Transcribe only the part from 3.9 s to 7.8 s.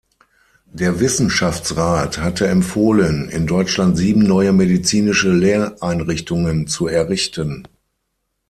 sieben neue medizinische Lehreinrichtungen zu errichten.